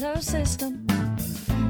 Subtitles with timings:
[0.00, 0.86] closed system.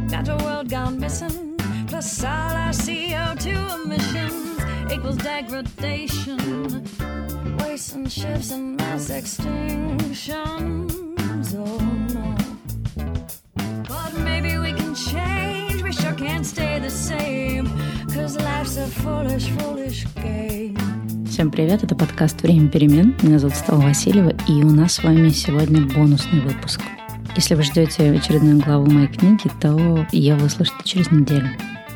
[0.08, 1.56] Natural world gone missing,
[1.88, 3.46] plus all our CO2
[3.84, 4.60] emissions
[4.92, 6.38] equals degradation,
[7.58, 10.92] waste and shifts and mass extinctions.
[11.56, 11.78] Oh
[12.14, 12.36] no.
[13.88, 17.66] But maybe we can change, we sure can't stay the same,
[18.14, 20.78] cause life's a foolish, foolish game.
[21.26, 23.16] Всем привет, это подкаст «Время перемен».
[23.22, 26.80] Меня зовут Стала Васильева, и у нас с вами сегодня бонусный выпуск.
[27.36, 31.48] Если вы ждете очередную главу моей книги, то ее вы услышите через неделю.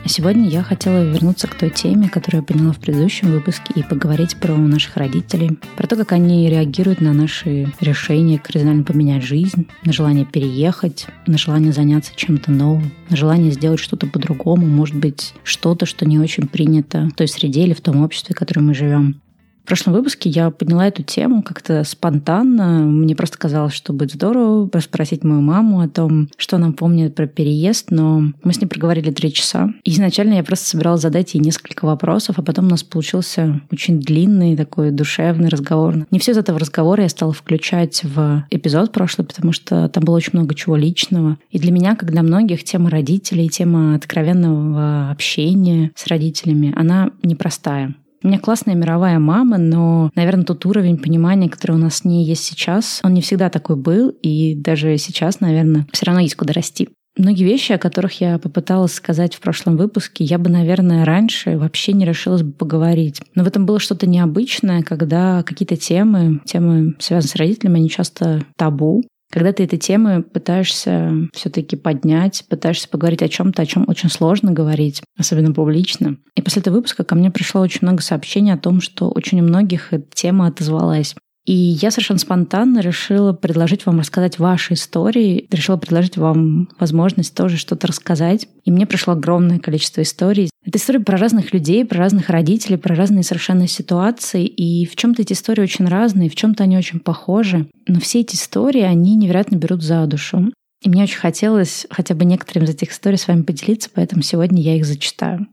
[0.04, 3.82] А сегодня я хотела вернуться к той теме, которую я поняла в предыдущем выпуске, и
[3.82, 9.66] поговорить про наших родителей, про то, как они реагируют на наши решения кардинально поменять жизнь,
[9.82, 15.32] на желание переехать, на желание заняться чем-то новым, на желание сделать что-то по-другому, может быть,
[15.42, 18.74] что-то, что не очень принято в той среде или в том обществе, в котором мы
[18.74, 19.22] живем.
[19.64, 22.80] В прошлом выпуске я подняла эту тему как-то спонтанно.
[22.80, 27.26] Мне просто казалось, что будет здорово спросить мою маму о том, что она помнит про
[27.26, 29.72] переезд, но мы с ней проговорили три часа.
[29.82, 34.54] Изначально я просто собиралась задать ей несколько вопросов, а потом у нас получился очень длинный
[34.54, 36.06] такой душевный разговор.
[36.10, 40.16] Не все из этого разговора я стала включать в эпизод прошлый, потому что там было
[40.16, 41.38] очень много чего личного.
[41.50, 47.94] И для меня, как для многих, тема родителей, тема откровенного общения с родителями, она непростая.
[48.24, 52.24] У меня классная мировая мама, но, наверное, тот уровень понимания, который у нас с ней
[52.24, 56.54] есть сейчас, он не всегда такой был, и даже сейчас, наверное, все равно есть куда
[56.54, 56.88] расти.
[57.18, 61.92] Многие вещи, о которых я попыталась сказать в прошлом выпуске, я бы, наверное, раньше вообще
[61.92, 63.20] не решилась бы поговорить.
[63.34, 68.42] Но в этом было что-то необычное, когда какие-то темы, темы, связанные с родителями, они часто
[68.56, 69.04] табу.
[69.30, 74.52] Когда ты эти темы пытаешься все-таки поднять, пытаешься поговорить о чем-то, о чем очень сложно
[74.52, 76.18] говорить, особенно публично.
[76.36, 79.44] И после этого выпуска ко мне пришло очень много сообщений о том, что очень у
[79.44, 81.16] многих эта тема отозвалась.
[81.44, 87.58] И я совершенно спонтанно решила предложить вам рассказать ваши истории, решила предложить вам возможность тоже
[87.58, 88.48] что-то рассказать.
[88.64, 90.50] И мне пришло огромное количество историй.
[90.64, 94.46] Это истории про разных людей, про разных родителей, про разные совершенно ситуации.
[94.46, 97.68] И в чем-то эти истории очень разные, в чем-то они очень похожи.
[97.86, 100.50] Но все эти истории, они невероятно берут за душу.
[100.82, 104.62] И мне очень хотелось хотя бы некоторым из этих историй с вами поделиться, поэтому сегодня
[104.62, 105.46] я их зачитаю.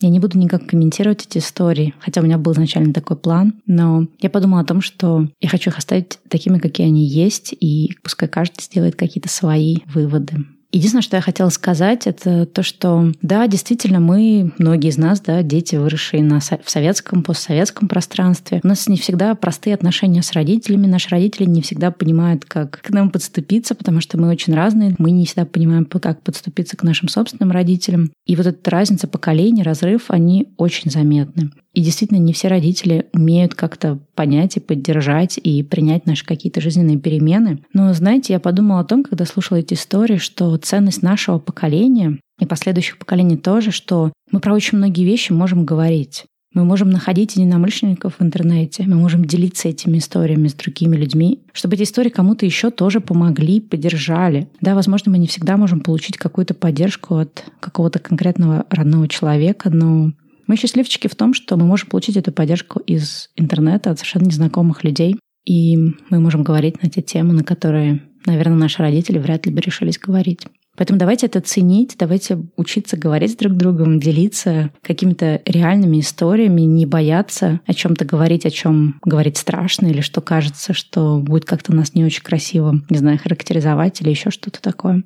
[0.00, 4.06] Я не буду никак комментировать эти истории, хотя у меня был изначально такой план, но
[4.20, 8.28] я подумала о том, что я хочу их оставить такими, какие они есть, и пускай
[8.28, 10.36] каждый сделает какие-то свои выводы.
[10.76, 15.42] Единственное, что я хотела сказать, это то, что да, действительно, мы, многие из нас, да,
[15.42, 20.86] дети, выросшие на, в советском, постсоветском пространстве, у нас не всегда простые отношения с родителями,
[20.86, 25.12] наши родители не всегда понимают, как к нам подступиться, потому что мы очень разные, мы
[25.12, 28.12] не всегда понимаем, как подступиться к нашим собственным родителям.
[28.26, 31.52] И вот эта разница поколений, разрыв, они очень заметны.
[31.76, 36.98] И действительно, не все родители умеют как-то понять и поддержать и принять наши какие-то жизненные
[36.98, 37.62] перемены.
[37.74, 42.46] Но, знаете, я подумала о том, когда слушала эти истории, что ценность нашего поколения и
[42.46, 46.24] последующих поколений тоже, что мы про очень многие вещи можем говорить.
[46.54, 51.74] Мы можем находить единомышленников в интернете, мы можем делиться этими историями с другими людьми, чтобы
[51.74, 54.48] эти истории кому-то еще тоже помогли, поддержали.
[54.62, 60.12] Да, возможно, мы не всегда можем получить какую-то поддержку от какого-то конкретного родного человека, но
[60.46, 64.84] мы счастливчики в том, что мы можем получить эту поддержку из интернета от совершенно незнакомых
[64.84, 69.52] людей, и мы можем говорить на те темы, на которые, наверное, наши родители вряд ли
[69.52, 70.46] бы решились говорить.
[70.76, 76.84] Поэтому давайте это ценить, давайте учиться говорить друг с другом, делиться какими-то реальными историями, не
[76.84, 81.94] бояться о чем-то говорить, о чем говорить страшно или что кажется, что будет как-то нас
[81.94, 85.02] не очень красиво, не знаю, характеризовать или еще что-то такое.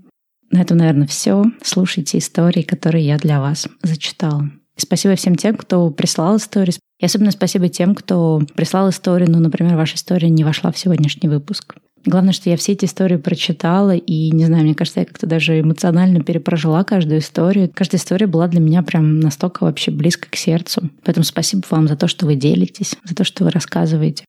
[0.50, 1.44] На этом, наверное, все.
[1.62, 4.50] Слушайте истории, которые я для вас зачитала.
[4.80, 6.74] Спасибо всем тем, кто прислал истории.
[6.98, 11.28] И особенно спасибо тем, кто прислал историю, ну, например, ваша история не вошла в сегодняшний
[11.28, 11.76] выпуск.
[12.04, 15.60] Главное, что я все эти истории прочитала, и, не знаю, мне кажется, я как-то даже
[15.60, 17.70] эмоционально перепрожила каждую историю.
[17.72, 20.88] Каждая история была для меня прям настолько вообще близко к сердцу.
[21.04, 24.24] Поэтому спасибо вам за то, что вы делитесь, за то, что вы рассказываете.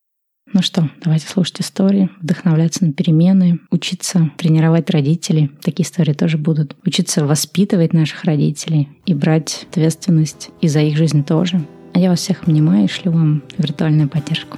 [0.54, 5.50] Ну что, давайте слушать истории, вдохновляться на перемены, учиться тренировать родителей.
[5.62, 6.76] Такие истории тоже будут.
[6.86, 11.66] Учиться воспитывать наших родителей и брать ответственность и за их жизнь тоже.
[11.94, 14.58] А я вас всех обнимаю и шлю вам виртуальную поддержку.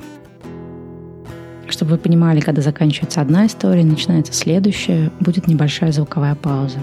[1.70, 6.80] Чтобы вы понимали, когда заканчивается одна история, начинается следующая, будет небольшая звуковая пауза.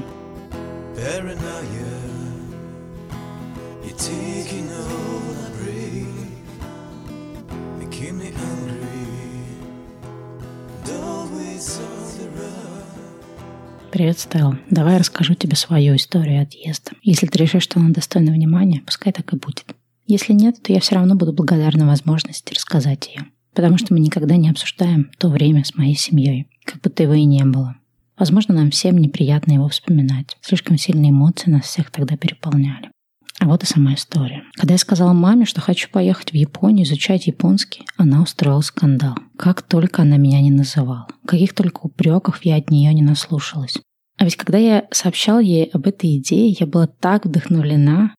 [14.00, 14.58] Привет, Стелла.
[14.70, 16.92] Давай я расскажу тебе свою историю отъезда.
[17.02, 19.76] Если ты решишь, что она достойна внимания, пускай так и будет.
[20.06, 23.26] Если нет, то я все равно буду благодарна возможности рассказать ее.
[23.52, 27.24] Потому что мы никогда не обсуждаем то время с моей семьей, как будто его и
[27.24, 27.76] не было.
[28.18, 30.34] Возможно, нам всем неприятно его вспоминать.
[30.40, 32.90] Слишком сильные эмоции нас всех тогда переполняли.
[33.38, 34.44] А вот и сама история.
[34.54, 39.16] Когда я сказала маме, что хочу поехать в Японию изучать японский, она устроила скандал.
[39.36, 41.06] Как только она меня не называла.
[41.26, 43.76] Каких только упреков я от нее не наслушалась.
[44.20, 48.14] А ведь когда я сообщал ей об этой идее, я была так вдохновлена,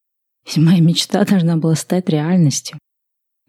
[0.48, 2.80] ведь моя мечта должна была стать реальностью.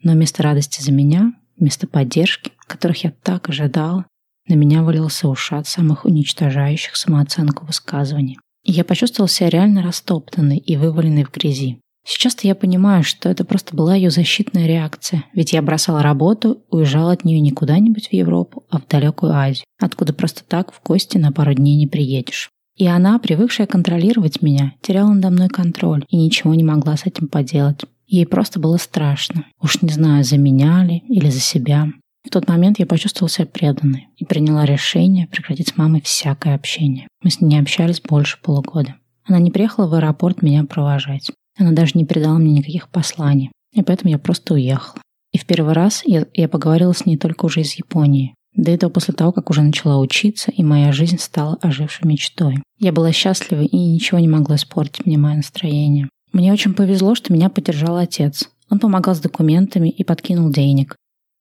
[0.02, 4.04] Но вместо радости за меня, вместо поддержки, которых я так ожидала,
[4.49, 8.38] на меня вылился ушат самых уничтожающих самооценку высказываний.
[8.64, 11.81] И я почувствовал себя реально растоптанной и вываленной в грязи.
[12.04, 17.12] Сейчас-то я понимаю, что это просто была ее защитная реакция, ведь я бросала работу, уезжала
[17.12, 21.16] от нее не куда-нибудь в Европу, а в далекую Азию, откуда просто так в гости
[21.16, 22.50] на пару дней не приедешь.
[22.76, 27.28] И она, привыкшая контролировать меня, теряла надо мной контроль и ничего не могла с этим
[27.28, 27.82] поделать.
[28.06, 29.46] Ей просто было страшно.
[29.60, 31.88] Уж не знаю, за меня ли или за себя.
[32.25, 37.08] В тот момент я почувствовала себя преданной и приняла решение прекратить с мамой всякое общение.
[37.22, 38.96] Мы с ней не общались больше полугода.
[39.25, 41.31] Она не приехала в аэропорт меня провожать.
[41.58, 43.50] Она даже не передала мне никаких посланий.
[43.72, 45.00] И поэтому я просто уехала.
[45.32, 48.34] И в первый раз я, я поговорила с ней только уже из Японии.
[48.54, 52.62] До этого после того, как уже начала учиться, и моя жизнь стала ожившей мечтой.
[52.78, 56.08] Я была счастлива, и ничего не могло испортить мне мое настроение.
[56.32, 58.50] Мне очень повезло, что меня поддержал отец.
[58.69, 60.96] Он помогал с документами и подкинул денег.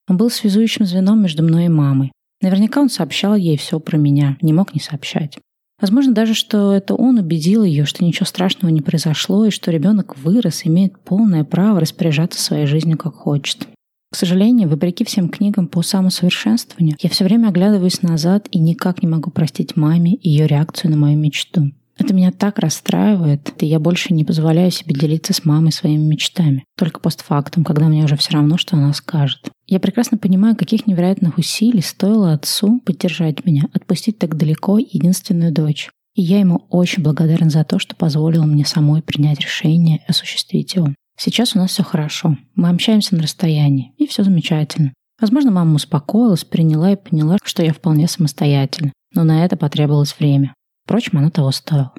[0.08, 2.12] Он был связующим звеном между мной и мамой.
[2.42, 5.38] Наверняка он сообщал ей все про меня, не мог не сообщать.
[5.82, 10.16] Возможно даже, что это он убедил ее, что ничего страшного не произошло и что ребенок
[10.18, 13.68] вырос, имеет полное право распоряжаться своей жизнью как хочет.
[14.12, 19.10] К сожалению, вопреки всем книгам по самосовершенствованию, я все время оглядываюсь назад и никак не
[19.10, 21.72] могу простить маме ее реакцию на мою мечту.
[21.98, 26.64] Это меня так расстраивает, и я больше не позволяю себе делиться с мамой своими мечтами.
[26.78, 29.50] Только постфактум, когда мне уже все равно, что она скажет.
[29.68, 35.90] Я прекрасно понимаю, каких невероятных усилий стоило отцу поддержать меня, отпустить так далеко единственную дочь.
[36.14, 40.76] И я ему очень благодарен за то, что позволил мне самой принять решение и осуществить
[40.76, 40.90] его.
[41.18, 42.38] Сейчас у нас все хорошо.
[42.56, 44.94] Мы общаемся на расстоянии, и все замечательно.
[45.22, 48.92] Возможно, мама успокоилась, приняла и поняла, что я вполне самостоятельна.
[49.14, 50.56] Но на это потребовалось время.
[50.92, 51.94] Впрочем, оно того стоило.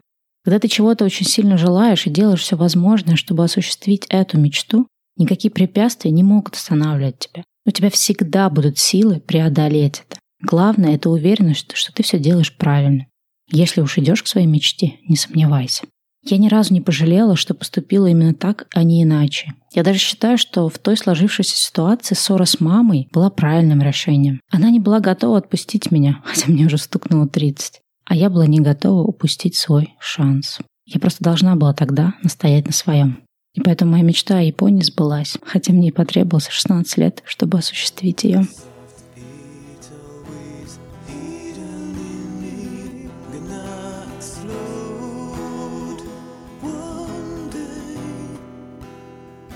[0.44, 4.86] Когда ты чего-то очень сильно желаешь и делаешь все возможное, чтобы осуществить эту мечту,
[5.16, 7.42] никакие препятствия не могут останавливать тебя.
[7.64, 10.20] У тебя всегда будут силы преодолеть это.
[10.42, 13.06] Главное— это уверенность, что ты все делаешь правильно.
[13.50, 15.84] Если уж идешь к своей мечте, не сомневайся.
[16.22, 19.54] Я ни разу не пожалела, что поступила именно так, а не иначе.
[19.72, 24.42] Я даже считаю, что в той сложившейся ситуации ссора с мамой была правильным решением.
[24.50, 27.81] Она не была готова отпустить меня, хотя мне уже стукнуло 30
[28.12, 30.58] а я была не готова упустить свой шанс.
[30.84, 33.22] Я просто должна была тогда настоять на своем.
[33.54, 38.22] И поэтому моя мечта о Японии сбылась, хотя мне и потребовалось 16 лет, чтобы осуществить
[38.24, 38.46] ее.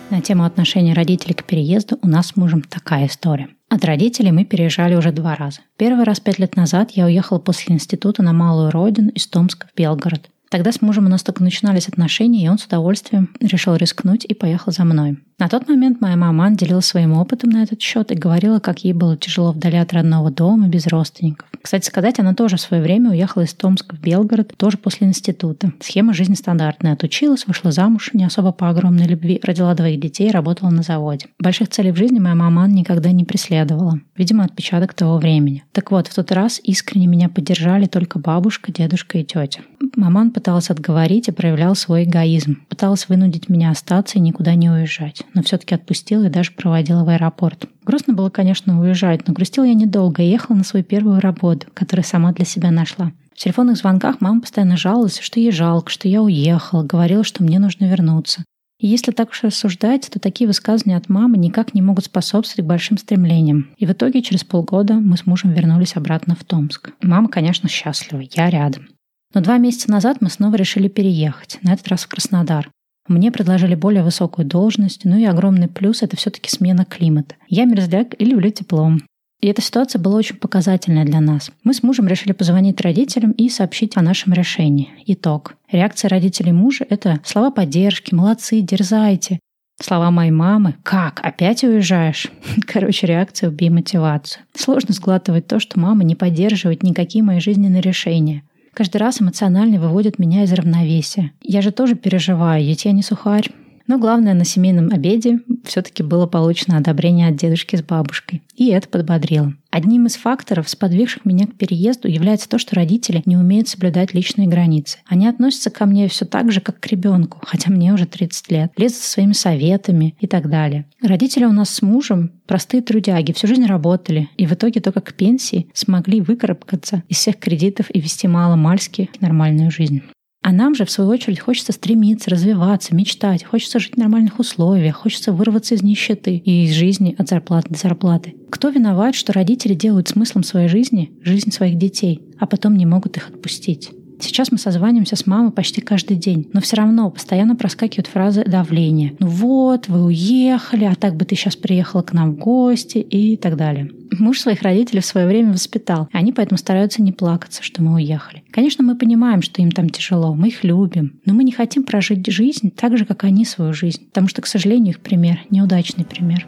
[0.09, 3.51] На тему отношения родителей к переезду у нас с мужем такая история.
[3.69, 5.61] От родителей мы переезжали уже два раза.
[5.77, 9.77] Первый раз пять лет назад я уехала после института на малую родину из Томска в
[9.77, 10.31] Белгород.
[10.57, 14.33] Тогда с мужем у нас только начинались отношения, и он с удовольствием решил рискнуть и
[14.33, 15.19] поехал за мной.
[15.39, 18.95] На тот момент моя мама делилась своим опытом на этот счет и говорила, как ей
[18.95, 21.47] было тяжело вдали от родного дома, без родственников.
[21.61, 25.73] Кстати сказать, она тоже в свое время уехала из Томска в Белгород, тоже после института.
[25.81, 26.95] Схема жизни стандартная.
[26.95, 31.27] Отучилась, вышла замуж, не особо по огромной любви, родила двоих детей, работала на заводе.
[31.39, 34.01] Больших целей в жизни моя мама никогда не преследовала.
[34.17, 35.65] Видимо, отпечаток того времени.
[35.73, 39.61] Так вот, в тот раз искренне меня поддержали только бабушка, дедушка и тетя.
[39.95, 42.63] Маман пыталась отговорить и проявлял свой эгоизм.
[42.69, 47.09] Пыталась вынудить меня остаться и никуда не уезжать но все-таки отпустила и даже проводила в
[47.09, 47.69] аэропорт.
[47.85, 52.05] Грустно было, конечно, уезжать, но грустила я недолго и ехала на свою первую работу, которую
[52.05, 53.13] сама для себя нашла.
[53.35, 57.59] В телефонных звонках мама постоянно жаловалась, что ей жалко, что я уехала, говорила, что мне
[57.59, 58.45] нужно вернуться.
[58.79, 62.99] И если так уж рассуждать, то такие высказывания от мамы никак не могут способствовать большим
[62.99, 63.71] стремлениям.
[63.77, 66.93] И в итоге через полгода мы с мужем вернулись обратно в Томск.
[67.03, 68.89] Мама, конечно, счастлива, я рядом.
[69.35, 72.71] Но два месяца назад мы снова решили переехать, на этот раз в Краснодар.
[73.09, 77.37] Мне предложили более высокую должность, ну и огромный плюс— это все-таки смена климата.
[77.49, 78.93] Я мерзляк и люблю тепло.
[79.41, 81.51] И эта ситуация была очень показательная для нас.
[81.63, 84.91] Мы с мужем решили позвонить родителям и сообщить о нашем решении.
[85.07, 85.55] Итог.
[85.71, 89.39] Реакция родителей мужа— это слова поддержки, молодцы, дерзайте.
[89.81, 91.21] Слова моей мамы «Как?
[91.23, 92.29] Опять уезжаешь?»
[92.67, 94.43] Короче, реакция «Убей мотивацию».
[94.55, 98.43] Сложно сглатывать то, что мама не поддерживает никакие мои жизненные решения
[98.77, 101.33] каждый раз эмоционально выводит меня из равновесия.
[101.41, 103.51] Я же тоже переживаю, ведь я не сухарь.
[103.87, 108.43] Но главное, на семейном обеде все-таки было получено одобрение от дедушки с бабушкой.
[108.55, 109.55] И это подбодрило.
[109.71, 114.49] Одним из факторов, сподвигших меня к переезду, является то, что родители не умеют соблюдать личные
[114.49, 114.99] границы.
[115.07, 118.73] Они относятся ко мне все так же, как к ребенку, хотя мне уже 30 лет,
[118.77, 120.87] лезут со своими советами и так далее.
[121.03, 125.15] Родители у нас с мужем простые трудяги, всю жизнь работали, и в итоге только к
[125.15, 130.03] пенсии смогли выкарабкаться из всех кредитов и вести мало-мальски нормальную жизнь.
[130.47, 134.95] А нам же, в свою очередь, хочется стремиться, развиваться, мечтать, хочется жить в нормальных условиях,
[134.95, 138.37] хочется вырваться из нищеты и из жизни от зарплаты до зарплаты.
[138.49, 143.17] Кто виноват, что родители делают смыслом своей жизни жизнь своих детей, а потом не могут
[143.17, 143.91] их отпустить?
[144.21, 149.15] Сейчас мы созваниваемся с мамой почти каждый день, но все равно постоянно проскакивают фразы давления.
[149.19, 153.37] Ну вот, вы уехали, а так бы ты сейчас приехала к нам в гости и
[153.37, 153.91] так далее.
[154.19, 156.09] Муж своих родителей в свое время воспитал.
[156.13, 158.43] Они поэтому стараются не плакаться, что мы уехали.
[158.51, 162.27] Конечно, мы понимаем, что им там тяжело, мы их любим, но мы не хотим прожить
[162.27, 166.47] жизнь так же, как они свою жизнь, потому что, к сожалению, их пример– неудачный пример.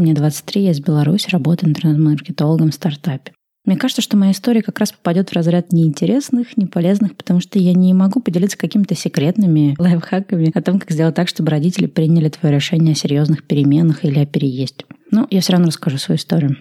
[0.00, 3.32] Мне 23, я из Беларуси, работаю интернет-маркетологом в стартапе.
[3.66, 7.74] Мне кажется, что моя история как раз попадет в разряд неинтересных, неполезных, потому что я
[7.74, 12.54] не могу поделиться какими-то секретными лайфхаками о том, как сделать так, чтобы родители приняли твое
[12.54, 14.86] решение о серьезных переменах или о переезде.
[15.10, 16.56] Но я все равно расскажу свою историю.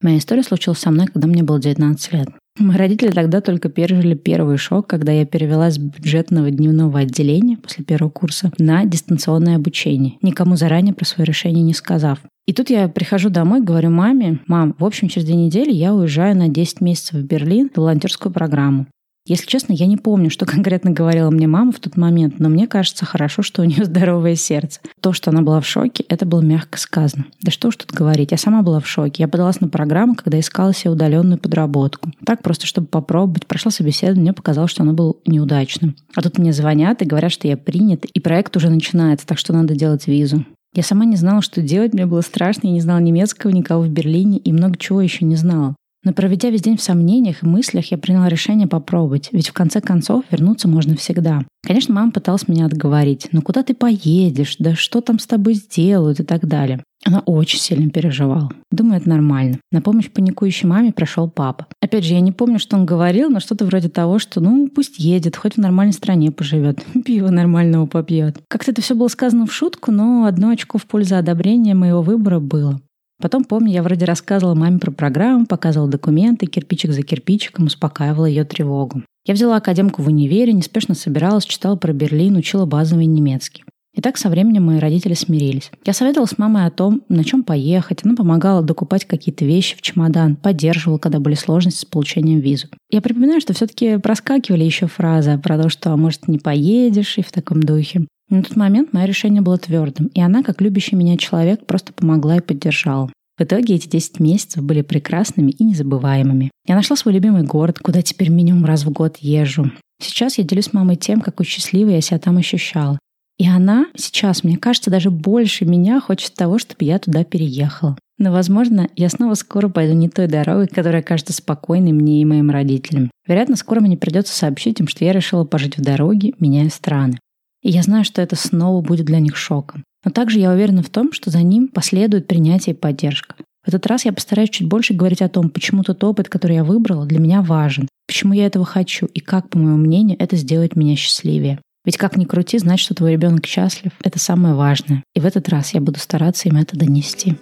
[0.00, 2.28] Моя история случилась со мной, когда мне было 19 лет.
[2.58, 7.84] Мои родители тогда только пережили первый шок, когда я перевелась с бюджетного дневного отделения после
[7.84, 12.18] первого курса на дистанционное обучение, никому заранее про свое решение не сказав.
[12.46, 16.36] И тут я прихожу домой, говорю маме, мам, в общем, через две недели я уезжаю
[16.36, 18.86] на 10 месяцев в Берлин в волонтерскую программу.
[19.28, 22.66] Если честно, я не помню, что конкретно говорила мне мама в тот момент, но мне
[22.66, 24.80] кажется хорошо, что у нее здоровое сердце.
[25.00, 27.26] То, что она была в шоке, это было мягко сказано.
[27.42, 29.22] Да что уж тут говорить, я сама была в шоке.
[29.22, 32.10] Я подалась на программу, когда искала себе удаленную подработку.
[32.24, 33.46] Так просто, чтобы попробовать.
[33.46, 35.94] Прошла собеседование, мне показалось, что оно было неудачным.
[36.14, 39.52] А тут мне звонят и говорят, что я принят, и проект уже начинается, так что
[39.52, 40.44] надо делать визу.
[40.74, 43.88] Я сама не знала, что делать, мне было страшно, я не знала немецкого, никого в
[43.88, 45.74] Берлине и много чего еще не знала.
[46.04, 49.80] Но проведя весь день в сомнениях и мыслях, я приняла решение попробовать, ведь в конце
[49.80, 51.44] концов вернуться можно всегда.
[51.62, 53.28] Конечно, мама пыталась меня отговорить.
[53.32, 54.56] Ну куда ты поедешь?
[54.58, 56.82] Да что там с тобой сделают и так далее.
[57.04, 58.50] Она очень сильно переживала.
[58.70, 59.58] Думаю, это нормально.
[59.70, 61.66] На помощь паникующей маме пришел папа.
[61.80, 64.98] Опять же, я не помню, что он говорил, но что-то вроде того, что ну пусть
[64.98, 68.38] едет, хоть в нормальной стране поживет, пиво нормального попьет.
[68.48, 72.40] Как-то это все было сказано в шутку, но одно очко в пользу одобрения моего выбора
[72.40, 72.80] было.
[73.20, 78.44] Потом, помню, я вроде рассказывала маме про программу, показывала документы, кирпичик за кирпичиком, успокаивала ее
[78.44, 79.02] тревогу.
[79.26, 83.64] Я взяла академку в универе, неспешно собиралась, читала про Берлин, учила базовый немецкий.
[83.94, 85.72] И так со временем мои родители смирились.
[85.84, 88.04] Я советовала с мамой о том, на чем поехать.
[88.04, 92.68] Она помогала докупать какие-то вещи в чемодан, поддерживала, когда были сложности с получением визы.
[92.90, 97.22] Я припоминаю, что все-таки проскакивали еще фразы про то, что, а может, не поедешь, и
[97.22, 98.06] в таком духе.
[98.30, 102.36] На тот момент мое решение было твердым, и она, как любящий меня человек, просто помогла
[102.36, 103.10] и поддержала.
[103.38, 106.50] В итоге эти 10 месяцев были прекрасными и незабываемыми.
[106.66, 109.70] Я нашла свой любимый город, куда теперь минимум раз в год езжу.
[110.02, 112.98] Сейчас я делюсь с мамой тем, какой счастливой я себя там ощущала.
[113.38, 117.96] И она сейчас, мне кажется, даже больше меня хочет того, чтобы я туда переехала.
[118.18, 122.50] Но, возможно, я снова скоро пойду не той дорогой, которая кажется спокойной мне и моим
[122.50, 123.12] родителям.
[123.28, 127.18] Вероятно, скоро мне придется сообщить им, что я решила пожить в дороге, меняя страны.
[127.62, 129.84] И я знаю, что это снова будет для них шоком.
[130.04, 133.34] Но также я уверена в том, что за ним последует принятие и поддержка.
[133.64, 136.64] В этот раз я постараюсь чуть больше говорить о том, почему тот опыт, который я
[136.64, 140.76] выбрала, для меня важен, почему я этого хочу и как, по моему мнению, это сделает
[140.76, 141.60] меня счастливее.
[141.84, 145.02] Ведь как ни крути, знать, что твой ребенок счастлив, это самое важное.
[145.14, 147.36] И в этот раз я буду стараться им это донести.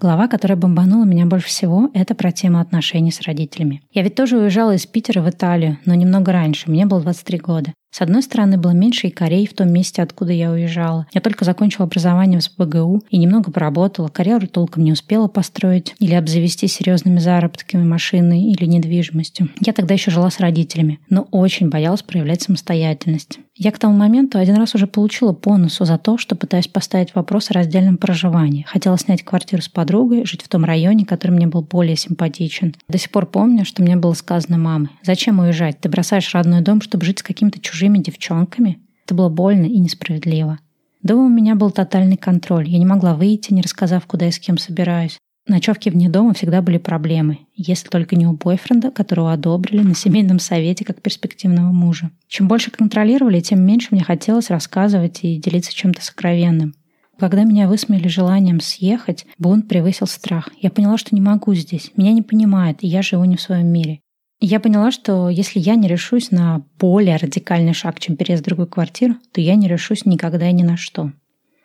[0.00, 3.82] Глава, которая бомбанула меня больше всего, это про тему отношений с родителями.
[3.90, 7.74] Я ведь тоже уезжала из Питера в Италию, но немного раньше, мне было 23 года.
[7.90, 11.06] С одной стороны, было меньше и корей в том месте, откуда я уезжала.
[11.12, 16.14] Я только закончила образование в СПГУ и немного поработала, карьеру толком не успела построить или
[16.14, 19.48] обзавестись серьезными заработками, машиной или недвижимостью.
[19.60, 23.40] Я тогда еще жила с родителями, но очень боялась проявлять самостоятельность.
[23.60, 27.16] Я к тому моменту один раз уже получила по носу за то, что пытаюсь поставить
[27.16, 28.64] вопрос о раздельном проживании.
[28.68, 32.76] Хотела снять квартиру с подругой, жить в том районе, который мне был более симпатичен.
[32.88, 34.90] До сих пор помню, что мне было сказано мамой.
[35.02, 35.80] «Зачем уезжать?
[35.80, 40.58] Ты бросаешь родной дом, чтобы жить с какими-то чужими девчонками?» Это было больно и несправедливо.
[41.02, 42.68] Дома у меня был тотальный контроль.
[42.68, 45.18] Я не могла выйти, не рассказав, куда и с кем собираюсь.
[45.46, 50.40] Ночевки вне дома всегда были проблемой, если только не у бойфренда, которого одобрили на семейном
[50.40, 52.10] совете как перспективного мужа.
[52.26, 56.74] Чем больше контролировали, тем меньше мне хотелось рассказывать и делиться чем-то сокровенным.
[57.18, 60.50] Когда меня высмеяли желанием съехать, бунт превысил страх.
[60.60, 63.68] Я поняла, что не могу здесь, меня не понимают, и я живу не в своем
[63.68, 64.00] мире.
[64.40, 68.68] Я поняла, что если я не решусь на более радикальный шаг, чем переезд в другую
[68.68, 71.12] квартиру, то я не решусь никогда и ни на что.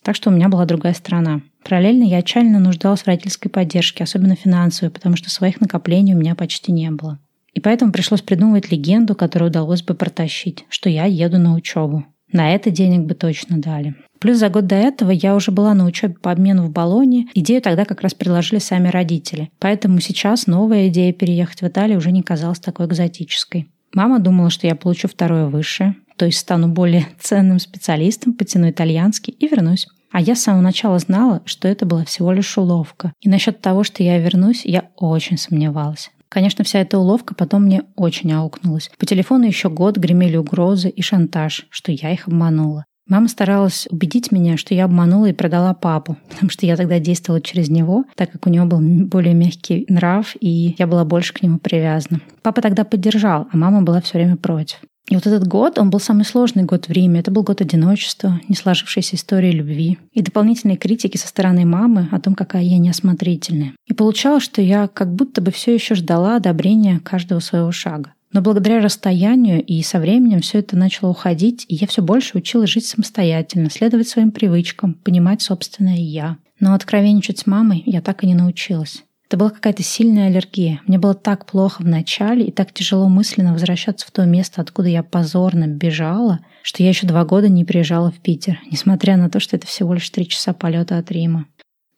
[0.01, 1.42] Так что у меня была другая страна.
[1.63, 6.36] Параллельно я отчаянно нуждалась в родительской поддержке, особенно финансовой, потому что своих накоплений у меня
[6.36, 7.20] почти не было.
[7.53, 12.06] И поэтому пришлось придумывать легенду, которую удалось бы протащить, что я еду на учебу.
[12.34, 13.96] На это денег бы точно дали.
[14.20, 17.28] Плюс за год до этого я уже была на учебе по обмену в Болоне.
[17.34, 19.52] Идею тогда как раз предложили сами родители.
[19.60, 23.70] Поэтому сейчас новая идея переехать в Италию уже не казалась такой экзотической.
[23.94, 29.34] Мама думала, что я получу второе высшее, то есть стану более ценным специалистом, потяну итальянский
[29.34, 29.88] и вернусь.
[30.12, 33.13] А я с самого начала знала, что это была всего лишь уловка.
[33.22, 36.12] И насчет того, что я вернусь, я очень сомневалась.
[36.34, 38.90] Конечно, вся эта уловка потом мне очень аукнулась.
[38.98, 42.86] По телефону еще год гремели угрозы и шантаж, что я их обманула.
[43.08, 47.40] Мама старалась убедить меня, что я обманула и продала папу, потому что я тогда действовала
[47.40, 51.44] через него, так как у него был более мягкий нрав, и я была больше к
[51.44, 52.20] нему привязана.
[52.42, 54.80] Папа тогда поддержал, а мама была все время против.
[55.10, 57.20] И вот этот год, он был самый сложный год в Риме.
[57.20, 62.20] Это был год одиночества, не сложившейся истории любви и дополнительной критики со стороны мамы о
[62.20, 63.74] том, какая я неосмотрительная.
[63.86, 68.14] И получалось, что я как будто бы все еще ждала одобрения каждого своего шага.
[68.32, 72.72] Но благодаря расстоянию и со временем все это начало уходить, и я все больше училась
[72.72, 76.38] жить самостоятельно, следовать своим привычкам, понимать собственное «я».
[76.60, 79.04] Но откровенничать с мамой я так и не научилась.
[79.34, 80.80] Это была какая-то сильная аллергия.
[80.86, 84.90] Мне было так плохо в начале и так тяжело мысленно возвращаться в то место, откуда
[84.90, 89.40] я позорно бежала, что я еще два года не приезжала в Питер, несмотря на то,
[89.40, 91.48] что это всего лишь три часа полета от Рима.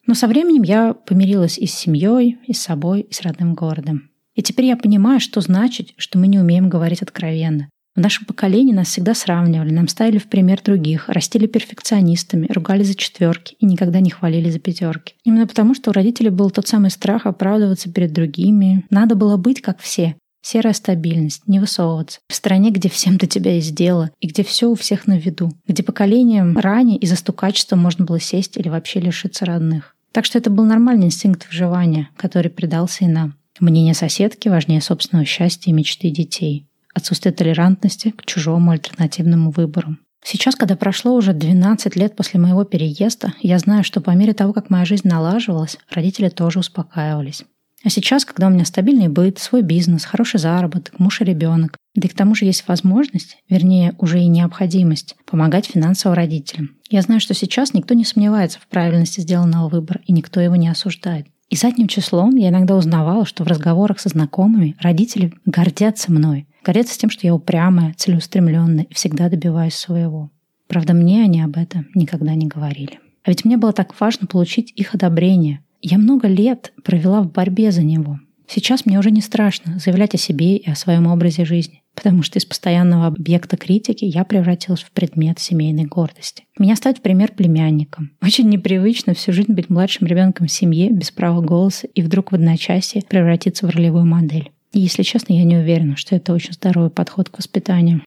[0.07, 4.09] Но со временем я помирилась и с семьей, и с собой, и с родным городом.
[4.35, 7.67] И теперь я понимаю, что значит, что мы не умеем говорить откровенно.
[7.95, 12.93] В нашем поколении нас всегда сравнивали, нам ставили в пример других, растили перфекционистами, ругали за
[12.93, 15.15] четверки и никогда не хвалили за пятерки.
[15.23, 18.85] Именно потому, что у родителей был тот самый страх оправдываться перед другими.
[18.89, 20.17] Надо было быть как все.
[20.41, 22.19] Серая стабильность, не высовываться.
[22.27, 25.53] В стране, где всем до тебя есть дело, и где все у всех на виду.
[25.65, 29.95] Где поколением ранее из-за стукачества можно было сесть или вообще лишиться родных.
[30.11, 33.35] Так что это был нормальный инстинкт выживания, который придался и нам.
[33.61, 39.97] Мнение соседки важнее собственного счастья и мечты детей отсутствие толерантности к чужому альтернативному выбору.
[40.23, 44.53] Сейчас, когда прошло уже 12 лет после моего переезда, я знаю, что по мере того,
[44.53, 47.43] как моя жизнь налаживалась, родители тоже успокаивались.
[47.83, 52.07] А сейчас, когда у меня стабильный быт, свой бизнес, хороший заработок, муж и ребенок, да
[52.07, 56.71] и к тому же есть возможность, вернее, уже и необходимость, помогать финансово родителям.
[56.89, 60.69] Я знаю, что сейчас никто не сомневается в правильности сделанного выбора, и никто его не
[60.69, 61.27] осуждает.
[61.51, 66.97] И задним числом я иногда узнавала, что в разговорах со знакомыми родители гордятся мной, гордятся
[66.97, 70.31] тем, что я упрямая, целеустремленная и всегда добиваюсь своего.
[70.67, 72.99] Правда, мне они об этом никогда не говорили.
[73.23, 75.61] А ведь мне было так важно получить их одобрение.
[75.81, 78.19] Я много лет провела в борьбе за него.
[78.47, 82.37] Сейчас мне уже не страшно заявлять о себе и о своем образе жизни, потому что
[82.37, 86.43] из постоянного объекта критики я превратилась в предмет семейной гордости.
[86.59, 88.11] Меня ставят пример племянником.
[88.21, 92.35] Очень непривычно всю жизнь быть младшим ребенком в семье без права голоса и вдруг в
[92.35, 94.51] одночасье превратиться в ролевую модель.
[94.77, 98.01] Если честно, я не уверена, что это очень здоровый подход к воспитанию.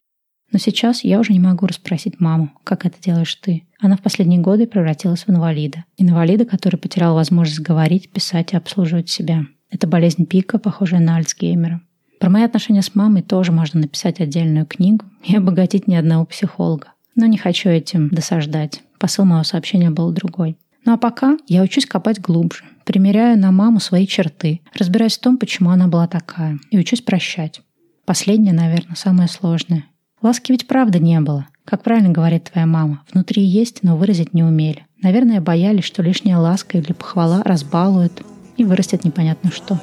[0.51, 3.63] Но сейчас я уже не могу расспросить маму, как это делаешь ты.
[3.79, 5.85] Она в последние годы превратилась в инвалида.
[5.97, 9.45] Инвалида, который потерял возможность говорить, писать и обслуживать себя.
[9.71, 11.81] Это болезнь пика, похожая на Альцгеймера.
[12.19, 16.93] Про мои отношения с мамой тоже можно написать отдельную книгу и обогатить ни одного психолога.
[17.15, 18.83] Но не хочу этим досаждать.
[18.99, 20.55] Посыл моего сообщения был другой.
[20.85, 25.37] Ну а пока я учусь копать глубже, примеряю на маму свои черты, разбираюсь в том,
[25.37, 27.61] почему она была такая, и учусь прощать.
[28.05, 29.85] Последнее, наверное, самое сложное.
[30.21, 31.47] Ласки ведь правда не было.
[31.65, 34.85] Как правильно говорит твоя мама, внутри есть, но выразить не умели.
[35.01, 38.23] Наверное, боялись, что лишняя ласка или похвала разбалует
[38.57, 39.79] и вырастет непонятно что.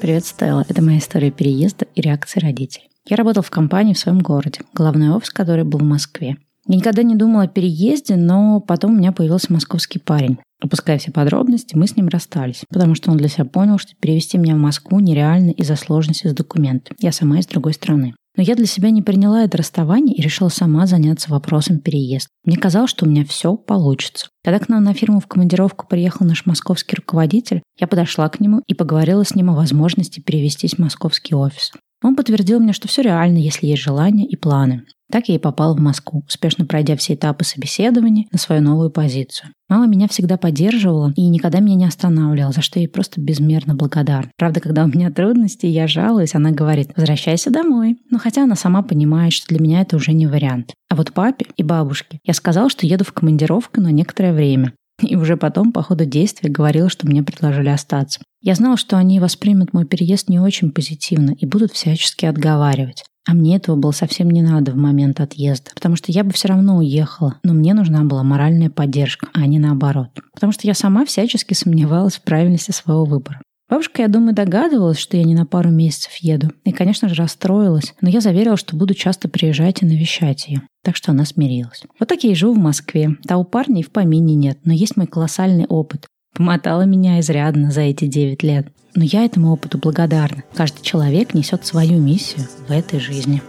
[0.00, 0.64] Привет, Стелла.
[0.66, 2.88] Это моя история переезда и реакции родителей.
[3.06, 6.38] Я работал в компании в своем городе, главный офис который был в Москве.
[6.66, 10.38] Я никогда не думала о переезде, но потом у меня появился московский парень.
[10.58, 14.38] Опуская все подробности, мы с ним расстались, потому что он для себя понял, что перевести
[14.38, 16.96] меня в Москву нереально из-за сложности с документами.
[16.98, 18.14] Я сама из другой страны.
[18.40, 22.30] Но я для себя не приняла это расставание и решила сама заняться вопросом переезда.
[22.46, 24.28] Мне казалось, что у меня все получится.
[24.42, 28.62] Когда к нам на фирму в командировку приехал наш московский руководитель, я подошла к нему
[28.66, 31.72] и поговорила с ним о возможности перевестись в московский офис.
[32.02, 34.86] Он подтвердил мне, что все реально, если есть желание и планы.
[35.10, 39.50] Так я и попала в Москву, успешно пройдя все этапы собеседования на свою новую позицию.
[39.68, 43.74] Мама меня всегда поддерживала и никогда меня не останавливала, за что я ей просто безмерно
[43.74, 44.30] благодарна.
[44.36, 47.98] Правда, когда у меня трудности, я жалуюсь, она говорит, возвращайся домой.
[48.10, 50.74] Но хотя она сама понимает, что для меня это уже не вариант.
[50.88, 54.72] А вот папе и бабушке я сказала, что еду в командировку на некоторое время.
[55.02, 58.20] И уже потом, по ходу действия, говорила, что мне предложили остаться.
[58.42, 63.04] Я знала, что они воспримут мой переезд не очень позитивно и будут всячески отговаривать.
[63.26, 66.48] А мне этого было совсем не надо в момент отъезда, потому что я бы все
[66.48, 70.08] равно уехала, но мне нужна была моральная поддержка, а не наоборот.
[70.32, 73.40] Потому что я сама всячески сомневалась в правильности своего выбора.
[73.70, 76.50] Бабушка, я думаю, догадывалась, что я не на пару месяцев еду.
[76.64, 80.62] И, конечно же, расстроилась, но я заверила, что буду часто приезжать и навещать ее.
[80.82, 81.84] Так что она смирилась.
[82.00, 83.16] Вот так я и живу в Москве.
[83.28, 86.08] Та у парня и в помине нет, но есть мой колоссальный опыт.
[86.32, 88.68] Помотала меня изрядно за эти 9 лет.
[88.94, 90.42] Но я этому опыту благодарна.
[90.54, 93.42] Каждый человек несет свою миссию в этой жизни.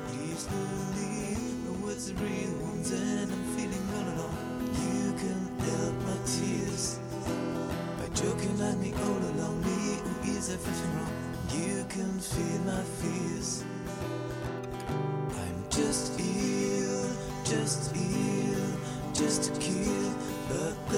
[20.50, 20.92] В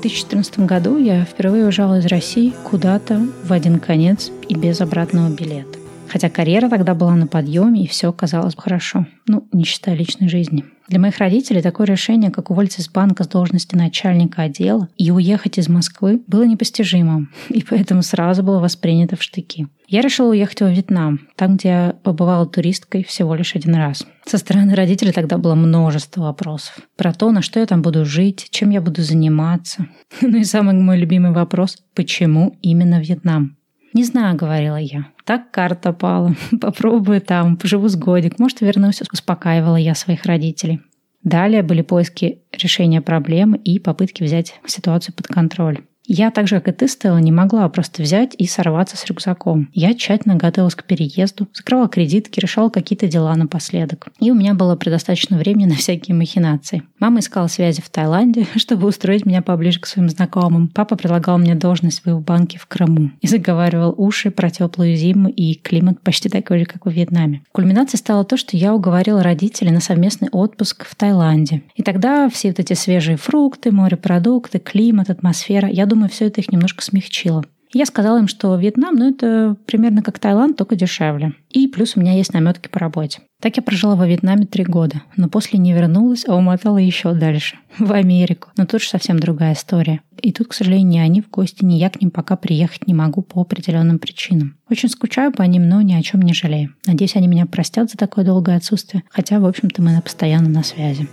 [0.00, 5.79] 2014 году я впервые уезжала из России куда-то в один конец и без обратного билета.
[6.10, 9.06] Хотя карьера тогда была на подъеме, и все казалось бы хорошо.
[9.28, 10.64] Ну, не считая личной жизни.
[10.88, 15.56] Для моих родителей такое решение, как уволиться из банка с должности начальника отдела и уехать
[15.56, 19.68] из Москвы, было непостижимым, и поэтому сразу было воспринято в штыки.
[19.86, 24.04] Я решила уехать во Вьетнам, там, где я побывала туристкой всего лишь один раз.
[24.26, 26.76] Со стороны родителей тогда было множество вопросов.
[26.96, 29.86] Про то, на что я там буду жить, чем я буду заниматься.
[30.22, 33.59] Ну и самый мой любимый вопрос– почему именно Вьетнам?
[33.92, 35.06] «Не знаю»,— говорила я.
[35.24, 36.34] «Так карта пала.
[36.60, 38.38] Попробую там, поживу с годик.
[38.38, 40.80] Может, вернусь»,— успокаивала я своих родителей.
[41.22, 45.80] Далее были поиски решения проблемы и попытки взять ситуацию под контроль.
[46.12, 49.68] Я, так же, как и ты, Стелла, не могла просто взять и сорваться с рюкзаком.
[49.72, 54.08] Я тщательно готовилась к переезду, закрывала кредитки, решала какие-то дела напоследок.
[54.18, 56.82] И у меня было предостаточно времени на всякие махинации.
[56.98, 60.66] Мама искала связи в Таиланде, чтобы устроить меня поближе к своим знакомым.
[60.66, 65.54] Папа предлагал мне должность в банке в Крыму и заговаривал уши про теплую зиму и
[65.54, 67.42] климат почти такой же, как в Вьетнаме.
[67.52, 71.62] Кульминацией стало то, что я уговорила родителей на совместный отпуск в Таиланде.
[71.76, 76.40] И тогда все вот эти свежие фрукты, морепродукты, климат, атмосфера, я думаю, думаю, все это
[76.40, 77.44] их немножко смягчило.
[77.72, 81.34] Я сказала им, что Вьетнам, ну, это примерно как Таиланд, только дешевле.
[81.50, 83.20] И плюс у меня есть наметки по работе.
[83.40, 87.58] Так я прожила во Вьетнаме три года, но после не вернулась, а умотала еще дальше,
[87.78, 88.48] в Америку.
[88.56, 90.00] Но тут же совсем другая история.
[90.20, 92.94] И тут, к сожалению, ни они в гости, ни я к ним пока приехать не
[92.94, 94.56] могу по определенным причинам.
[94.68, 96.74] Очень скучаю по ним, но ни о чем не жалею.
[96.86, 101.08] Надеюсь, они меня простят за такое долгое отсутствие, хотя, в общем-то, мы постоянно на связи.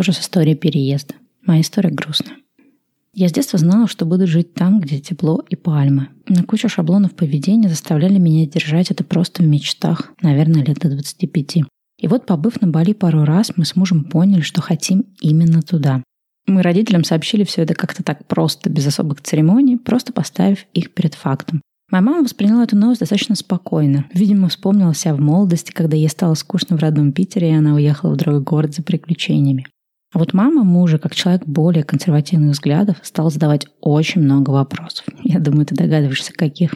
[0.00, 1.14] Тоже с историей переезда.
[1.44, 2.38] Моя история грустная.
[3.12, 6.08] Я с детства знала, что буду жить там, где тепло и пальмы.
[6.26, 11.56] Но куча шаблонов поведения заставляли меня держать это просто в мечтах, наверное, лет до 25.
[11.98, 16.02] И вот, побыв на Бали пару раз, мы с мужем поняли, что хотим именно туда.
[16.46, 21.12] Мы родителям сообщили все это как-то так просто, без особых церемоний, просто поставив их перед
[21.12, 21.60] фактом.
[21.90, 24.06] Моя мама восприняла эту новость достаточно спокойно.
[24.14, 28.14] Видимо, вспомнила себя в молодости, когда ей стало скучно в родном Питере, и она уехала
[28.14, 29.66] в другой город за приключениями.
[30.12, 35.06] А вот мама мужа, как человек более консервативных взглядов, стала задавать очень много вопросов.
[35.22, 36.74] Я думаю, ты догадываешься, каких.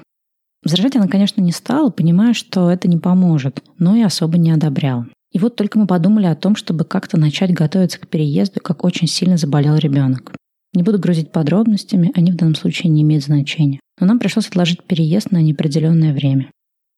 [0.63, 5.07] Возражать она, конечно, не стала, понимая, что это не поможет, но и особо не одобряла.
[5.33, 9.09] И вот только мы подумали о том, чтобы как-то начать готовиться к переезду, как очень
[9.09, 10.33] сильно заболел ребенок.
[10.73, 13.81] Не буду грузить подробностями, они в данном случае не имеют значения.
[14.01, 16.51] Но нам пришлось отложить переезд на неопределенное время.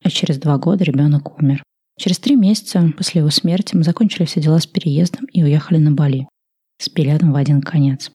[0.04, 1.62] А через два года ребенок умер.
[1.98, 5.92] Через три месяца после его смерти мы закончили все дела с переездом и уехали на
[5.92, 6.28] Бали.
[6.78, 8.10] С билетом в один конец.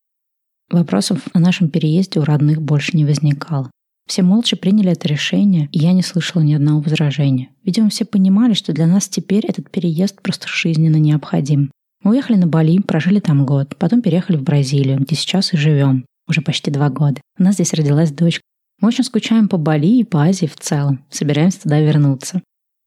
[0.70, 3.72] Вопросов о нашем переезде у родных больше не возникало.
[4.08, 7.50] Все молча приняли это решение, и я не слышала ни одного возражения.
[7.64, 11.72] Видимо, все понимали, что для нас теперь этот переезд просто жизненно необходим.
[12.04, 16.06] Мы уехали на Бали, прожили там год, потом переехали в Бразилию, где сейчас и живем.
[16.28, 17.22] Уже почти два года.
[17.38, 18.42] У нас здесь родилась дочка.
[18.80, 21.04] Мы очень скучаем по Бали и по Азии в целом.
[21.10, 22.42] Собираемся туда вернуться.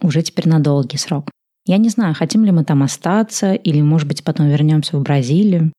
[0.05, 1.31] Уже теперь на долгий срок.
[1.65, 5.73] Я не знаю, хотим ли мы там остаться, или, может быть, потом вернемся в Бразилию.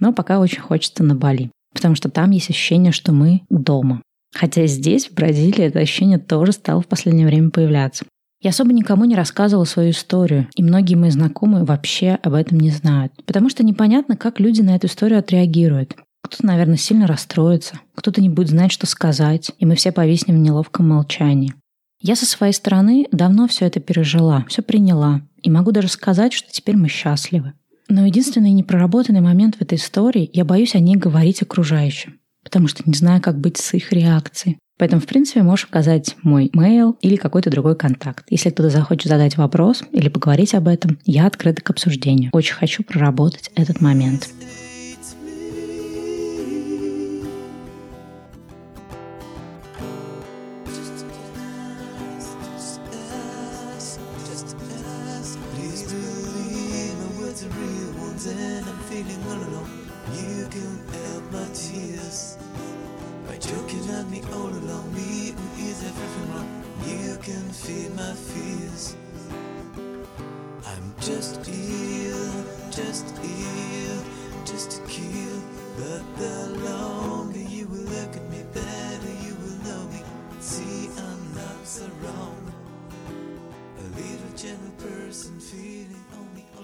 [0.00, 1.50] Но пока очень хочется на Бали.
[1.74, 4.00] Потому что там есть ощущение, что мы дома.
[4.34, 8.06] Хотя здесь, в Бразилии, это ощущение тоже стало в последнее время появляться.
[8.40, 12.70] Я особо никому не рассказывала свою историю, и многие мои знакомые вообще об этом не
[12.70, 15.96] знают, потому что непонятно, как люди на эту историю отреагируют.
[16.22, 20.40] Кто-то, наверное, сильно расстроится, кто-то не будет знать, что сказать, и мы все повиснем в
[20.40, 21.54] неловком молчании.
[22.06, 26.48] Я со своей стороны давно все это пережила, все приняла, и могу даже сказать, что
[26.52, 27.54] теперь мы счастливы.
[27.88, 32.84] Но единственный непроработанный момент в этой истории, я боюсь о ней говорить окружающим, потому что
[32.86, 34.56] не знаю, как быть с их реакцией.
[34.78, 38.24] Поэтому, в принципе, можешь указать мой mail или какой-то другой контакт.
[38.30, 42.30] Если кто-то захочет задать вопрос или поговорить об этом, я открыта к обсуждению.
[42.32, 44.28] Очень хочу проработать этот момент.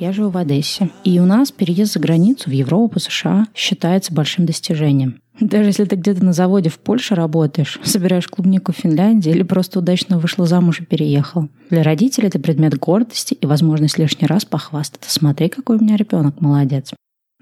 [0.03, 0.91] Я живу в Одессе.
[1.05, 5.22] И у нас переезд за границу в Европу, США считается большим достижением.
[5.41, 9.79] Даже если ты где-то на заводе в Польше работаешь, собираешь клубнику в Финляндии или просто
[9.79, 11.49] удачно вышла замуж и переехал.
[11.71, 15.11] Для родителей это предмет гордости и возможность лишний раз похвастаться.
[15.11, 16.93] Смотри, какой у меня ребенок молодец.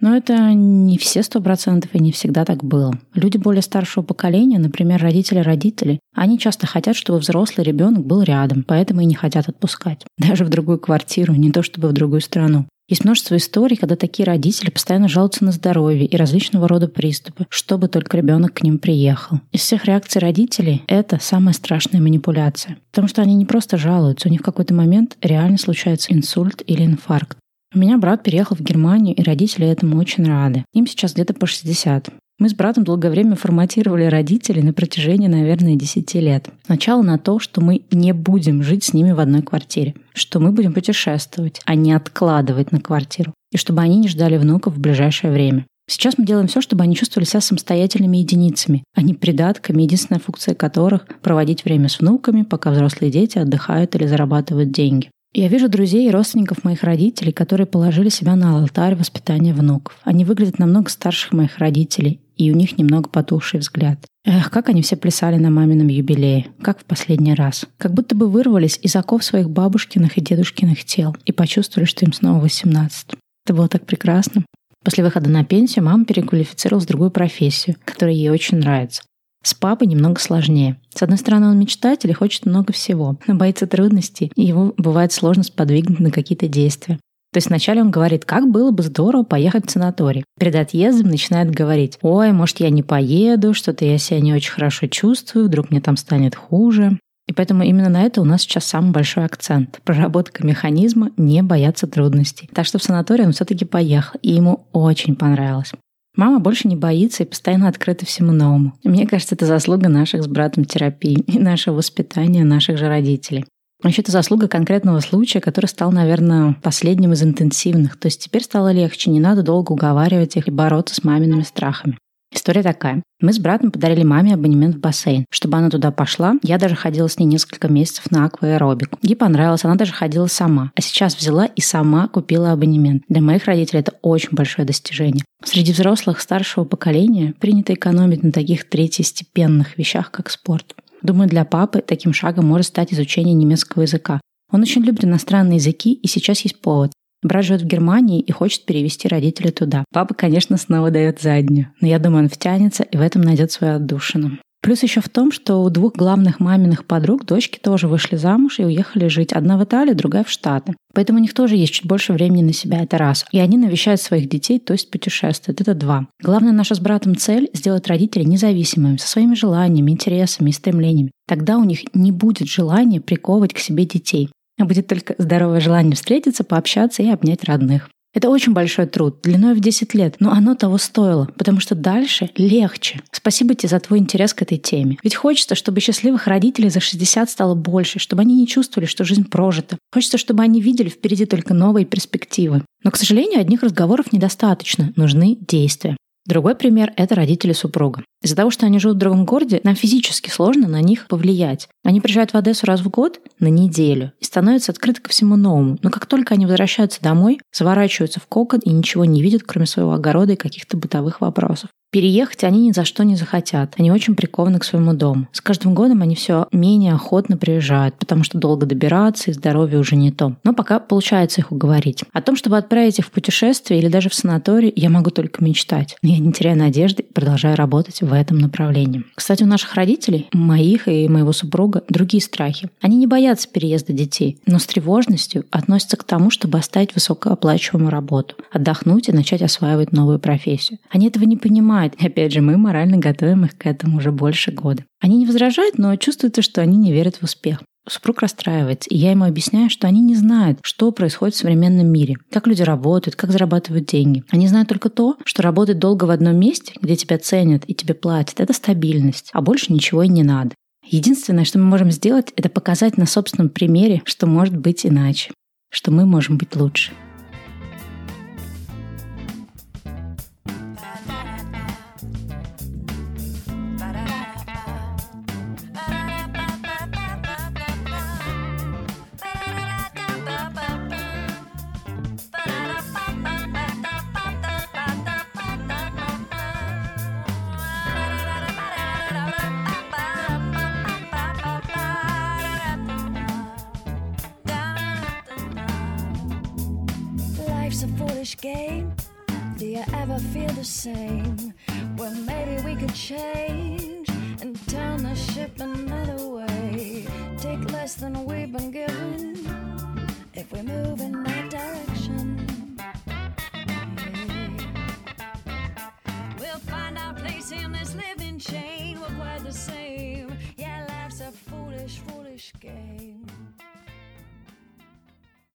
[0.01, 2.99] Но это не все сто процентов и не всегда так было.
[3.15, 8.65] Люди более старшего поколения, например, родители родителей, они часто хотят, чтобы взрослый ребенок был рядом,
[8.67, 10.07] поэтому и не хотят отпускать.
[10.19, 12.67] Даже в другую квартиру, не то чтобы в другую страну.
[12.91, 17.87] Есть множество историй, когда такие родители постоянно жалуются на здоровье и различного рода приступы, чтобы
[17.87, 19.39] только ребенок к ним приехал.
[19.53, 22.79] Из всех реакций родителей это самая страшная манипуляция.
[22.91, 26.85] Потому что они не просто жалуются, у них в какой-то момент реально случается инсульт или
[26.85, 27.39] инфаркт.
[27.73, 30.65] У меня брат переехал в Германию, и родители этому очень рады.
[30.75, 32.09] Им сейчас где-то по 60.
[32.41, 36.49] Мы с братом долгое время форматировали родителей на протяжении, наверное, 10 лет.
[36.65, 40.51] Сначала на то, что мы не будем жить с ними в одной квартире, что мы
[40.51, 45.35] будем путешествовать, а не откладывать на квартиру, и чтобы они не ждали внуков в ближайшее
[45.35, 45.67] время.
[45.87, 50.55] Сейчас мы делаем все, чтобы они чувствовали себя самостоятельными единицами, а не придатками, единственная функция
[50.55, 55.11] которых— проводить время с внуками, пока взрослые дети отдыхают или зарабатывают деньги.
[55.33, 59.97] Я вижу друзей и родственников моих родителей, которые положили себя на алтарь воспитания внуков.
[60.03, 63.99] Они выглядят намного старше моих родителей, и у них немного потухший взгляд.
[64.25, 67.67] Эх, как они все плясали на мамином юбилее, как в последний раз.
[67.79, 72.13] Как будто бы вырвались из оков своих бабушкиных и дедушкиных тел и почувствовали, что им
[72.13, 73.09] снова 18.
[73.45, 74.45] Это было так прекрасно.
[74.83, 79.03] После выхода на пенсию мама переквалифицировалась в другую профессию, которая ей очень нравится.
[79.43, 80.79] С папой немного сложнее.
[80.95, 85.13] С одной стороны, он мечтатель и хочет много всего, но боится трудностей, и его бывает
[85.13, 86.99] сложно сподвигнуть на какие-то действия.
[87.33, 90.25] То есть вначале он говорит, как было бы здорово поехать в санаторий.
[90.39, 94.89] Перед отъездом начинает говорить, ой, может, я не поеду, что-то я себя не очень хорошо
[94.89, 96.99] чувствую, вдруг мне там станет хуже.
[97.29, 99.81] И поэтому именно на это у нас сейчас самый большой акцент.
[99.85, 102.51] Проработка механизма не бояться трудностей.
[102.53, 105.73] Так что в санаторий он все-таки поехал, и ему очень понравилось.
[106.17, 108.73] Мама больше не боится и постоянно открыта всему новому.
[108.83, 113.45] Мне кажется, это заслуга наших с братом терапии и нашего воспитания наших же родителей.
[113.83, 117.99] Вообще, это заслуга конкретного случая, который стал, наверное, последним из интенсивных.
[117.99, 121.97] То есть теперь стало легче, не надо долго уговаривать их и бороться с мамиными страхами.
[122.33, 123.03] История такая.
[123.21, 125.27] Мы с братом подарили маме абонемент в бассейн.
[125.31, 128.99] Чтобы она туда пошла, я даже ходила с ней несколько месяцев на акваэробику.
[129.03, 130.71] Ей понравилось, она даже ходила сама.
[130.77, 133.03] А сейчас взяла и сама купила абонемент.
[133.09, 135.25] Для моих родителей это очень большое достижение.
[135.45, 140.77] Среди взрослых старшего поколения принято экономить на таких третьестепенных вещах, как спорт.
[141.03, 144.21] Думаю, для папы таким шагом может стать изучение немецкого языка.
[144.53, 146.93] Он очень любит иностранные языки, и сейчас есть повод.
[147.23, 149.85] Брат живет в Германии и хочет перевести родителей туда.
[149.93, 153.75] Папа, конечно, снова дает заднюю, но я думаю, он втянется и в этом найдет свою
[153.75, 154.39] отдушину.
[154.63, 158.65] Плюс еще в том, что у двух главных маминых подруг дочки тоже вышли замуж и
[158.65, 159.33] уехали жить.
[159.33, 160.75] Одна в Италию, другая в Штаты.
[160.93, 163.25] Поэтому у них тоже есть чуть больше времени на себя, это раз.
[163.33, 165.63] И они навещают своих детей, то есть путешествуют.
[165.63, 166.09] Это два.
[166.23, 171.13] Главная наша с братом цель— сделать родителей независимыми, со своими желаниями, интересами и стремлениями.
[171.27, 174.29] Тогда у них не будет желания приковывать к себе детей.
[174.59, 177.89] А будет только здоровое желание встретиться, пообщаться и обнять родных.
[178.13, 182.31] Это очень большой труд, длиной в 10 лет, но оно того стоило, потому что дальше
[182.37, 183.01] легче.
[183.13, 184.99] Спасибо тебе за твой интерес к этой теме.
[185.05, 189.29] Ведь хочется, чтобы счастливых родителей за 60 стало больше, чтобы они не чувствовали, что жизнь
[189.29, 189.79] прожита.
[189.93, 192.65] Хочется, чтобы они видели впереди только новые перспективы.
[192.83, 195.97] Но, к сожалению, одних разговоров недостаточно, нужны действия.
[196.27, 198.03] Другой пример– это родители супруга.
[198.23, 201.69] Из-за того, что они живут в другом городе, нам физически сложно на них повлиять.
[201.85, 205.79] Они приезжают в Одессу раз в год на неделю и становятся открыты ко всему новому.
[205.83, 209.93] Но как только они возвращаются домой, заворачиваются в кокон и ничего не видят, кроме своего
[209.93, 211.71] огорода и каких-то бытовых вопросов.
[211.93, 213.75] Переехать они ни за что не захотят.
[213.77, 215.27] Они очень прикованы к своему дому.
[215.33, 219.97] С каждым годом они все менее охотно приезжают, потому что долго добираться и здоровье уже
[219.97, 220.37] не то.
[220.45, 222.05] Но пока получается их уговорить.
[222.13, 225.97] О том, чтобы отправить их в путешествие или даже в санаторий, я могу только мечтать.
[226.03, 229.05] Но я не теряю надежды и продолжаю работать в этом направлении.
[229.15, 232.71] Кстати, у наших родителей, моих и моего супруга, другие страхи.
[232.81, 238.37] Они не боятся переезда детей, но с тревожностью относятся к тому, чтобы оставить высокооплачиваемую работу,
[238.53, 240.79] отдохнуть и начать осваивать новую профессию.
[240.91, 241.95] Они этого не понимают.
[242.01, 244.85] И опять же, мы морально готовим их к этому уже больше года.
[245.01, 247.61] Они не возражают, но чувствуется, что они не верят в успех.
[247.89, 252.17] Супруг расстраивается, и я ему объясняю, что они не знают, что происходит в современном мире,
[252.31, 254.23] как люди работают, как зарабатывают деньги.
[254.31, 257.95] Они знают только то, что работать долго в одном месте, где тебя ценят и тебе
[257.95, 260.55] платят, это стабильность, а больше ничего и не надо.
[260.87, 265.33] Единственное, что мы можем сделать, это показать на собственном примере, что может быть иначе,
[265.71, 266.93] что мы можем быть лучше.